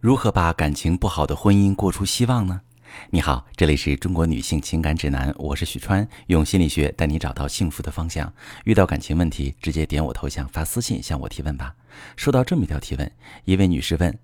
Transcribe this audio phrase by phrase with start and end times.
[0.00, 2.60] 如何把感情不好的婚姻过出希望呢？
[3.10, 8.32] 你好，这里是中国女性情感指南，我是许川，用心理学带你找到幸福的方向。
[8.62, 11.74] 遇到感情问题，直接点我头像发私信向我提问吧。
[12.14, 13.10] 收到这么一条提问，
[13.44, 14.16] 一位女士问：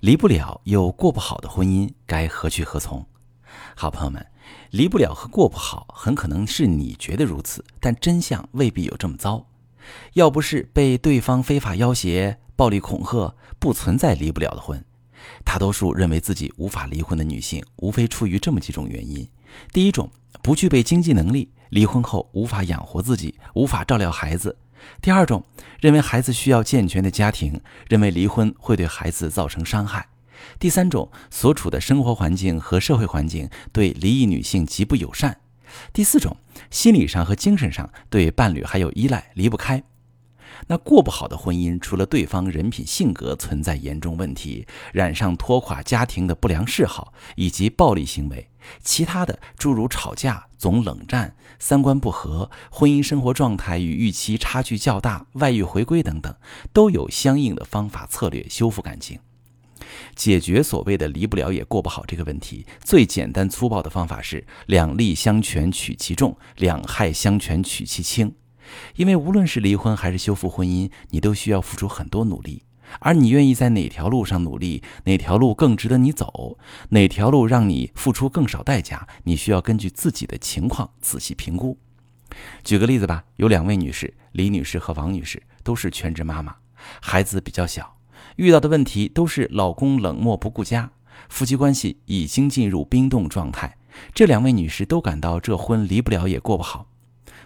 [0.00, 3.06] 离不了又过不好的婚姻，该何去何从？
[3.76, 4.26] 好朋友们，
[4.72, 9.46] 离不了和过不好，很可能是你觉得如此，但真相未必有这么糟。
[10.14, 14.84] 要不是被对方非法要挟、暴力恐吓，不存在离不了的婚。
[15.44, 19.28] 大多数认为自己无法离婚的女性，无非出于这么几种原因：
[19.72, 20.10] 第一种，
[20.42, 24.50] 不具备经济能力，离婚后无法养活自己，无法照料孩子；
[25.00, 25.44] 第二种，
[25.80, 30.02] 认为孩子需要健全的家庭，认为离婚会对孩子造成伤害；
[30.58, 35.32] 第三种，所处的生活环境和社会环境对离异女性极不友善；
[35.92, 36.36] 第四种，
[36.70, 39.82] 心理上和精神上对伴侣还有依赖，离不开。
[40.70, 48.48] 那过不好的婚姻，除了对方人品性格存在严重问题，染上拖垮家庭的不良嗜好以及暴力行为，
[48.80, 56.32] 其他的诸如吵架、总冷战、三观不合、婚姻生活状态与预期差距较大、外遇回归等等，
[56.72, 59.18] 都有相应的方法策略修复感情。
[60.14, 68.32] 解决所谓的离不了也过不好这个问题，最简单粗暴的方法是两利相权取其重，两害相权取其轻。
[68.96, 72.62] 因为无论是离婚还是修复婚姻，你都需要付出很多努力。
[72.98, 81.78] 而你愿意在哪条路上努力，哪条路更值得你走，哪条路让你付出更少代价，你需要根据自己的情况仔细评估。
[82.64, 86.56] 举个例子吧，有两位女士，李女士和王女士，都是全职妈妈，
[87.00, 87.96] 孩子比较小，
[88.34, 90.90] 遇到的问题都是老公冷漠不顾家，
[91.28, 93.76] 夫妻关系已经进入冰冻状态。
[94.12, 96.89] 这两位女士都感到这婚离不了也过不好。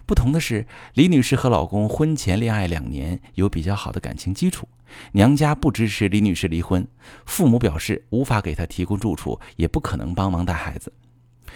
[0.05, 4.67] 不同的是，李女士和老公婚前恋爱两年，有比较好的感情基础。
[5.13, 6.87] 娘家不支持李女士离婚，
[7.25, 10.93] 父母表示无法给她提供住处，也不可能帮忙带孩子。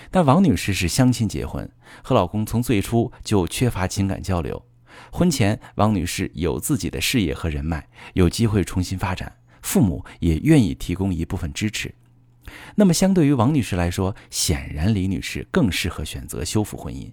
[0.10, 1.70] 但王女士是相亲结婚，
[2.04, 4.66] 和老公从最初就缺乏情感交流。
[5.12, 9.32] 婚前，王女士有自己的事业和人脉，有机会重新发展，
[9.62, 11.94] 父母也愿意提供一部分支持。
[12.74, 17.12] 那么，相对于王女士来说，显然李女士更适合选择修复婚姻。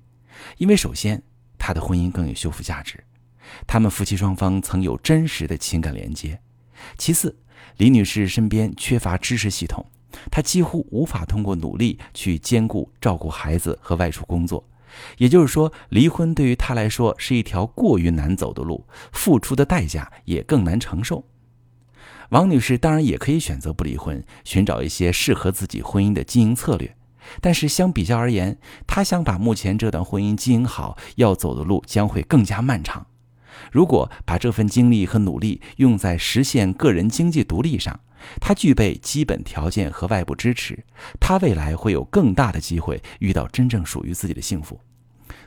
[0.58, 1.22] 因为首先，
[1.58, 3.02] 她的婚姻更有修复价值，
[3.66, 6.40] 他们夫妻双方曾有真实的情感连接。
[6.98, 7.36] 其次，
[7.76, 9.84] 李女士身边缺乏知识系统，
[10.30, 14.66] 她几乎无法通过努力去兼顾照顾孩子和外出工作。
[15.18, 21.24] 也就是说，离婚对于她来说是一条过于难走的路，付出的代价也更难承受。
[22.30, 26.96] 王女士当然也可以选择不离婚，寻找一些适合自己婚姻的经营策略。
[27.40, 33.06] 但是相比较而言，他想把目前这段婚姻经营好，要走的路将会更加漫长。
[33.72, 37.98] 如果把这份精力和努力用在实现个人经济独立上，
[38.40, 40.84] 他具备基本条件和外部支持，
[41.18, 44.78] 他未来会有更大的机会遇到真正属于自己的幸福。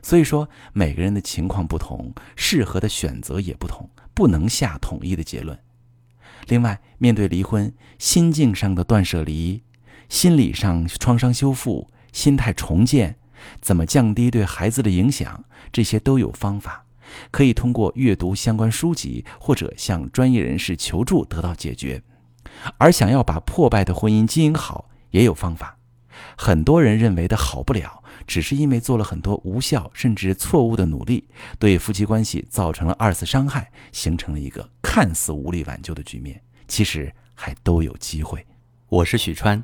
[0.02, 5.58] 所以说，每个人的情况不同，适合的选择也不同，不能下统一的结论。
[6.48, 9.62] 另外，面对离婚，心境上的断舍离。
[10.10, 13.16] 心理上创伤修复、心态重建，
[13.62, 15.46] 怎么降低对孩子的影响？
[15.72, 16.84] 这些都有方法，
[17.30, 22.02] 可以通过阅读相关书籍或者向专业人士求助得到解决。
[22.80, 25.78] 而想要把破败的婚姻经营好，也有方法。
[26.36, 36.42] 很多人认为的好不了，只是因为做了很多无效甚至错误的努力，对夫妻关系造成了二次伤害，形成了一个看似无力挽救的局面。
[36.68, 38.46] 其实还都有机会。
[38.90, 39.64] 我是许川。